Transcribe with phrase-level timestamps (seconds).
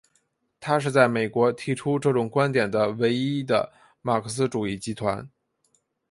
[0.59, 5.29] 它是在美国提出这种观点的唯一的马克思主义集团。